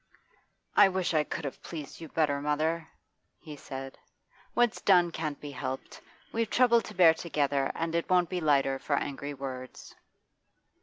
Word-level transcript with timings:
'I 0.77 0.89
wish 0.89 1.13
I 1.13 1.23
could 1.23 1.45
have 1.45 1.61
pleased 1.61 2.01
you 2.01 2.07
better, 2.09 2.41
mother,' 2.41 2.87
he 3.39 3.55
said. 3.55 3.99
'What's 4.55 4.81
done 4.81 5.11
can't 5.11 5.39
be 5.39 5.51
helped. 5.51 6.01
We've 6.31 6.49
trouble 6.49 6.81
to 6.81 6.95
bear 6.95 7.13
together, 7.13 7.71
and 7.75 7.93
it 7.93 8.09
won't 8.09 8.27
be 8.29 8.41
lighter 8.41 8.79
for 8.79 8.95
angry 8.95 9.35
words. 9.35 9.93